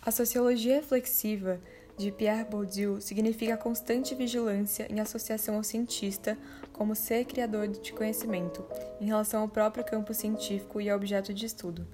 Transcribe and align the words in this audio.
A 0.00 0.10
sociologia 0.10 0.76
reflexiva 0.76 1.60
de 1.96 2.12
Pierre 2.12 2.44
Bourdieu 2.44 3.00
significa 3.00 3.54
a 3.54 3.58
constante 3.58 4.14
vigilância 4.14 4.86
em 4.88 5.00
associação 5.00 5.56
ao 5.56 5.64
cientista 5.64 6.38
como 6.72 6.94
ser 6.94 7.24
criador 7.24 7.66
de 7.66 7.92
conhecimento, 7.92 8.64
em 9.00 9.06
relação 9.06 9.42
ao 9.42 9.48
próprio 9.48 9.84
campo 9.84 10.14
científico 10.14 10.80
e 10.80 10.88
ao 10.88 10.96
objeto 10.96 11.34
de 11.34 11.44
estudo. 11.44 11.86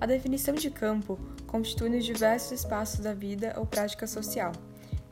A 0.00 0.06
definição 0.06 0.54
de 0.54 0.70
campo 0.70 1.18
constitui 1.46 1.90
nos 1.90 2.06
diversos 2.06 2.52
espaços 2.52 3.00
da 3.00 3.12
vida 3.12 3.54
ou 3.58 3.66
prática 3.66 4.06
social. 4.06 4.52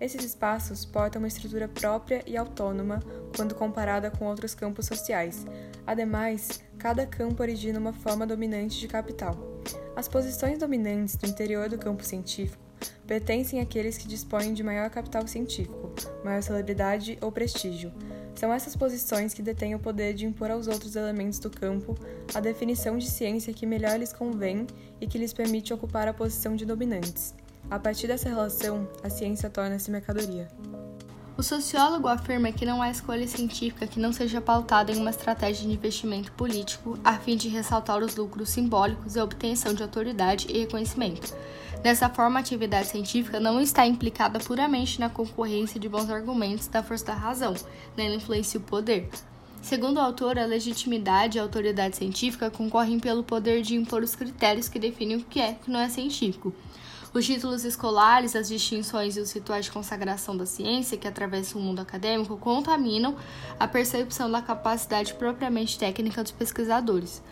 Esses 0.00 0.24
espaços 0.24 0.84
portam 0.86 1.20
uma 1.20 1.28
estrutura 1.28 1.68
própria 1.68 2.22
e 2.26 2.36
autônoma 2.36 3.02
quando 3.36 3.54
comparada 3.54 4.10
com 4.10 4.24
outros 4.26 4.54
campos 4.54 4.86
sociais. 4.86 5.44
Ademais, 5.86 6.62
cada 6.78 7.04
campo 7.04 7.42
origina 7.42 7.78
uma 7.78 7.92
forma 7.92 8.26
dominante 8.26 8.80
de 8.80 8.88
capital. 8.88 9.57
As 9.96 10.08
posições 10.08 10.58
dominantes 10.58 11.16
do 11.16 11.26
interior 11.26 11.68
do 11.68 11.78
campo 11.78 12.04
científico 12.04 12.68
pertencem 13.06 13.60
àqueles 13.60 13.96
que 13.96 14.06
dispõem 14.06 14.52
de 14.52 14.62
maior 14.62 14.90
capital 14.90 15.26
científico, 15.26 15.92
maior 16.22 16.42
celebridade 16.42 17.18
ou 17.20 17.32
prestígio. 17.32 17.92
São 18.34 18.52
essas 18.52 18.76
posições 18.76 19.34
que 19.34 19.42
detêm 19.42 19.74
o 19.74 19.80
poder 19.80 20.14
de 20.14 20.26
impor 20.26 20.50
aos 20.50 20.68
outros 20.68 20.94
elementos 20.94 21.38
do 21.38 21.50
campo 21.50 21.96
a 22.34 22.40
definição 22.40 22.96
de 22.96 23.10
ciência 23.10 23.52
que 23.52 23.66
melhor 23.66 23.98
lhes 23.98 24.12
convém 24.12 24.66
e 25.00 25.06
que 25.06 25.18
lhes 25.18 25.32
permite 25.32 25.72
ocupar 25.72 26.06
a 26.06 26.14
posição 26.14 26.54
de 26.54 26.64
dominantes. 26.64 27.34
A 27.70 27.78
partir 27.78 28.06
dessa 28.06 28.28
relação, 28.28 28.88
a 29.02 29.10
ciência 29.10 29.50
torna-se 29.50 29.90
mercadoria. 29.90 30.46
O 31.38 31.42
sociólogo 31.44 32.08
afirma 32.08 32.50
que 32.50 32.66
não 32.66 32.82
há 32.82 32.90
escolha 32.90 33.24
científica 33.28 33.86
que 33.86 34.00
não 34.00 34.12
seja 34.12 34.40
pautada 34.40 34.90
em 34.90 34.96
uma 34.96 35.10
estratégia 35.10 35.64
de 35.64 35.72
investimento 35.72 36.32
político 36.32 36.98
a 37.04 37.16
fim 37.16 37.36
de 37.36 37.48
ressaltar 37.48 38.02
os 38.02 38.16
lucros 38.16 38.48
simbólicos 38.48 39.14
e 39.14 39.20
a 39.20 39.24
obtenção 39.24 39.72
de 39.72 39.80
autoridade 39.80 40.48
e 40.50 40.58
reconhecimento. 40.58 41.32
Dessa 41.80 42.08
forma, 42.08 42.40
a 42.40 42.42
atividade 42.42 42.88
científica 42.88 43.38
não 43.38 43.60
está 43.60 43.86
implicada 43.86 44.40
puramente 44.40 44.98
na 44.98 45.08
concorrência 45.08 45.78
de 45.78 45.88
bons 45.88 46.10
argumentos 46.10 46.66
da 46.66 46.82
força 46.82 47.04
da 47.04 47.14
razão, 47.14 47.54
nem 47.96 48.18
e 48.18 48.56
o 48.56 48.60
poder. 48.60 49.08
Segundo 49.62 49.98
o 49.98 50.00
autor, 50.00 50.40
a 50.40 50.44
legitimidade 50.44 51.38
e 51.38 51.40
a 51.40 51.44
autoridade 51.44 51.96
científica 51.96 52.50
concorrem 52.50 52.98
pelo 52.98 53.22
poder 53.22 53.62
de 53.62 53.76
impor 53.76 54.02
os 54.02 54.16
critérios 54.16 54.68
que 54.68 54.80
definem 54.80 55.18
o 55.18 55.24
que 55.24 55.38
é 55.40 55.50
e 55.50 55.52
o 55.52 55.56
que 55.58 55.70
não 55.70 55.78
é 55.78 55.88
científico. 55.88 56.52
Os 57.12 57.24
títulos 57.24 57.64
escolares, 57.64 58.36
as 58.36 58.48
distinções 58.48 59.16
e 59.16 59.20
os 59.20 59.32
rituais 59.32 59.64
de 59.64 59.70
consagração 59.70 60.36
da 60.36 60.44
ciência 60.44 60.98
que 60.98 61.08
atravessam 61.08 61.58
o 61.60 61.64
mundo 61.64 61.80
acadêmico 61.80 62.36
contaminam 62.36 63.16
a 63.58 63.66
percepção 63.66 64.30
da 64.30 64.42
capacidade 64.42 65.14
propriamente 65.14 65.78
técnica 65.78 66.22
dos 66.22 66.32
pesquisadores. 66.32 67.22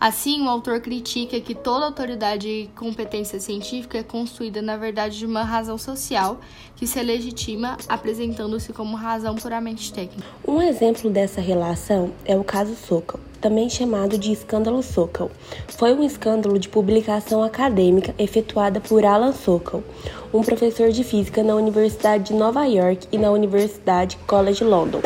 Assim, 0.00 0.40
o 0.46 0.48
autor 0.48 0.80
critica 0.80 1.38
que 1.40 1.54
toda 1.54 1.84
autoridade 1.84 2.48
e 2.48 2.70
competência 2.74 3.38
científica 3.38 3.98
é 3.98 4.02
construída, 4.02 4.62
na 4.62 4.74
verdade, 4.74 5.18
de 5.18 5.26
uma 5.26 5.44
razão 5.44 5.76
social 5.76 6.40
que 6.74 6.86
se 6.86 7.02
legitima 7.02 7.76
apresentando-se 7.86 8.72
como 8.72 8.96
razão 8.96 9.36
puramente 9.36 9.92
técnica. 9.92 10.26
Um 10.48 10.62
exemplo 10.62 11.10
dessa 11.10 11.42
relação 11.42 12.12
é 12.24 12.34
o 12.34 12.42
caso 12.42 12.74
Sokal, 12.76 13.20
também 13.42 13.68
chamado 13.68 14.16
de 14.16 14.32
escândalo 14.32 14.82
Sokal. 14.82 15.30
Foi 15.68 15.92
um 15.92 16.02
escândalo 16.02 16.58
de 16.58 16.70
publicação 16.70 17.42
acadêmica 17.42 18.14
efetuada 18.18 18.80
por 18.80 19.04
Alan 19.04 19.34
Sokal, 19.34 19.84
um 20.32 20.40
professor 20.40 20.90
de 20.90 21.04
física 21.04 21.42
na 21.42 21.54
Universidade 21.54 22.28
de 22.28 22.32
Nova 22.32 22.64
York 22.64 23.06
e 23.12 23.18
na 23.18 23.30
Universidade 23.30 24.16
College 24.26 24.64
London. 24.64 25.02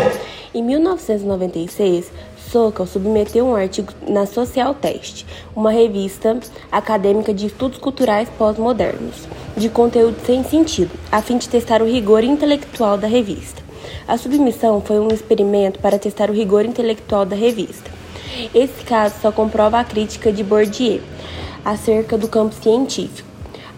Em 0.55 0.63
1996, 0.63 2.13
Sokal 2.55 2.87
submeteu 2.87 3.45
um 3.49 3.57
artigo 3.57 3.93
na 4.07 4.27
Social 4.27 4.73
Test, 4.75 5.27
uma 5.57 5.73
revista 5.73 6.39
acadêmica 6.71 7.35
de 7.35 7.47
estudos 7.47 7.79
culturais 7.79 8.29
pós-modernos, 8.39 9.27
de 9.57 9.69
conteúdo 9.69 10.25
sem 10.25 10.45
sentido, 10.45 10.93
a 11.11 11.21
fim 11.21 11.37
de 11.37 11.49
testar 11.49 11.83
o 11.83 11.85
rigor 11.85 12.23
intelectual 12.23 12.97
da 12.97 13.09
revista. 13.09 13.61
A 14.07 14.17
submissão 14.17 14.81
foi 14.81 15.01
um 15.01 15.09
experimento 15.09 15.81
para 15.81 15.99
testar 15.99 16.31
o 16.31 16.33
rigor 16.33 16.65
intelectual 16.65 17.27
da 17.27 17.35
revista. 17.35 17.91
Esse 18.55 18.85
caso 18.85 19.17
só 19.21 19.33
comprova 19.33 19.81
a 19.81 19.85
crítica 19.85 20.33
de 20.33 20.45
Bourdieu 20.45 21.01
acerca 21.65 22.17
do 22.17 22.29
campo 22.29 22.55
científico. 22.55 23.34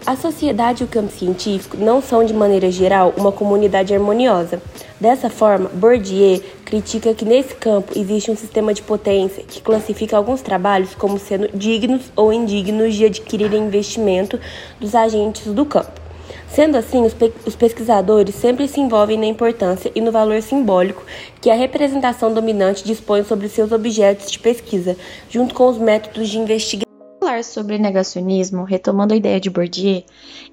A 0.07 0.15
sociedade 0.15 0.83
e 0.83 0.85
o 0.85 0.87
campo 0.87 1.11
científico 1.11 1.75
não 1.75 2.01
são, 2.01 2.23
de 2.23 2.33
maneira 2.33 2.71
geral, 2.71 3.13
uma 3.17 3.29
comunidade 3.29 3.93
harmoniosa. 3.93 4.61
Dessa 5.01 5.29
forma, 5.29 5.69
Bourdieu 5.73 6.41
critica 6.63 7.13
que 7.13 7.25
nesse 7.25 7.53
campo 7.53 7.91
existe 7.93 8.31
um 8.31 8.35
sistema 8.37 8.73
de 8.73 8.81
potência 8.81 9.43
que 9.43 9.61
classifica 9.61 10.15
alguns 10.15 10.41
trabalhos 10.41 10.95
como 10.95 11.19
sendo 11.19 11.49
dignos 11.53 12.03
ou 12.15 12.31
indignos 12.31 12.95
de 12.95 13.03
adquirir 13.03 13.53
investimento 13.53 14.39
dos 14.79 14.95
agentes 14.95 15.53
do 15.53 15.65
campo. 15.65 15.99
Sendo 16.47 16.77
assim, 16.77 17.05
os, 17.05 17.13
pe 17.13 17.33
os, 17.45 17.57
pesquisadores 17.57 18.33
sempre 18.33 18.65
se 18.69 18.79
envolvem 18.79 19.19
na 19.19 19.25
importância 19.25 19.91
e 19.93 19.99
no 19.99 20.13
valor 20.13 20.41
simbólico 20.41 21.03
que 21.41 21.49
a 21.49 21.55
representação 21.55 22.33
dominante 22.33 22.85
dispõe 22.85 23.25
sobre 23.25 23.49
seus 23.49 23.73
objetos 23.73 24.31
de 24.31 24.39
pesquisa, 24.39 24.95
junto 25.29 25.53
com 25.53 25.67
os 25.67 25.77
métodos 25.77 26.29
de 26.29 26.39
investigação 26.39 26.86
falar 27.27 27.43
sobre 27.43 27.77
negacionismo, 27.77 28.63
retomando 28.63 29.13
a 29.13 29.17
ideia 29.17 29.37
de 29.37 29.49
Bourdieu, 29.49 30.01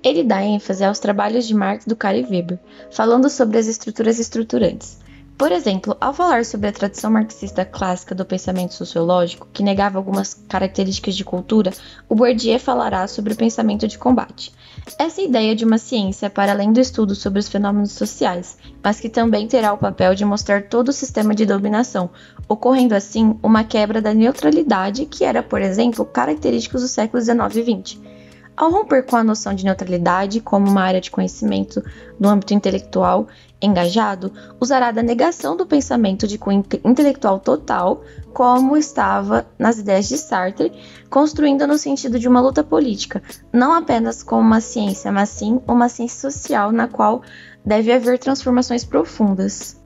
ele 0.03 0.25
dá 0.25 0.43
ênfase 0.43 0.83
aos 0.85 0.99
trabalhos 0.99 1.47
de 1.47 1.55
Marx, 1.55 1.85
Ducar 1.85 2.17
e 2.17 2.25
Weber, 2.25 2.59
falando 2.91 3.31
sobre 3.31 3.59
as 3.59 3.69
estruturas 3.69 4.19
estruturantes. 4.19 4.99
Por 5.39 5.53
exemplo, 5.53 5.97
ao 6.01 6.13
falar 6.13 6.45
sobre 6.45 6.67
a 6.67 6.73
tradição 6.73 7.13
marxista 7.13 7.65
clássica 7.65 8.13
do 8.13 8.25
pensamento 8.25 8.75
sociológico, 8.75 9.47
que 9.53 9.63
negava 9.63 9.99
algumas 9.99 10.35
características 10.49 11.15
de 11.15 11.25
cultura, 11.25 11.73
o 12.09 12.17
Bourdieu 12.17 12.59
falará 12.59 13.07
sobre 13.07 13.35
o 13.35 13.37
pensamento 13.37 13.87
de 13.87 13.97
combate. 13.97 14.53
Essa 14.99 15.23
ideia 15.23 15.57
de 15.57 15.65
uma 15.65 15.79
ciência 15.79 16.29
para 16.29 16.53
além 16.53 16.71
do 16.71 16.79
estudo 16.79 17.15
sobre 17.15 17.39
os 17.41 17.49
fenômenos 17.49 17.93
sociais, 17.93 18.59
mas 18.83 19.01
que 19.01 19.09
também 19.09 19.49
terá 19.49 19.73
o 19.73 19.79
papel 19.79 20.15
de 20.15 20.25
mostrar 20.27 20.65
todo 20.65 20.89
o 20.89 20.93
sistema 20.93 21.35
de 21.35 21.47
dominação, 21.47 22.11
ocorrendo 22.47 22.95
assim 22.95 23.35
uma 23.43 23.65
quebra 23.65 24.03
da 24.03 24.13
neutralidade 24.13 25.07
que 25.07 25.25
era, 25.25 25.43
por 25.43 25.63
exemplo, 25.63 26.05
característica 26.05 26.79
dos 26.79 26.91
séculos 26.91 27.27
19 27.27 27.61
e 27.61 27.63
20. 27.63 28.01
Ao 28.57 28.71
romper 28.71 29.05
com 29.05 29.17
a 29.17 29.25
noção 29.25 29.53
de 29.53 29.65
neutralidade 29.65 30.41
como 30.41 30.71
uma 30.71 30.83
área 30.83 31.01
de 31.01 31.11
conhecimento 31.11 31.83
no 32.21 32.29
âmbito 32.29 32.55
intelectual 32.55 33.27
engajado, 33.61 34.31
usará 34.61 34.93
da 34.93 35.03
negação 35.03 35.57
do 35.57 35.67
pensamento 35.67 36.27
de 36.27 36.39
cunho 36.39 36.65
intelectual 36.85 37.41
total, 37.41 38.05
como 38.35 38.77
estava 38.77 39.47
nas 39.57 39.79
ideias 39.79 40.09
de 40.09 40.19
Sartre, 40.19 40.73
construindo 41.09 41.67
no 41.67 41.79
sentido 41.79 42.19
de 42.19 42.29
uma 42.29 42.41
luta 42.41 42.65
política, 42.65 43.23
não 43.53 43.73
apenas 43.73 44.25
como 44.25 44.43
uma 44.43 44.61
ciência, 44.61 45.13
mas 45.13 45.29
sim 45.29 45.61
uma 45.69 45.89
ciência 45.89 46.31
social 46.31 46.73
na 46.73 46.89
qual 46.89 47.23
deve 47.65 47.93
haver 47.93 48.19
transformações 48.19 48.85
profundas. 48.85 49.83